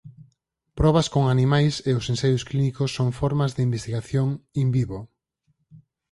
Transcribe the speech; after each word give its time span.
Probas 0.79 1.07
con 1.13 1.23
animais 1.35 1.75
e 1.89 1.91
os 1.99 2.05
ensaios 2.13 2.43
clínicos 2.49 2.93
son 2.97 3.09
formas 3.19 3.51
de 3.55 3.65
investigación 3.67 4.27
"in 4.63 4.67
vivo". 4.77 4.99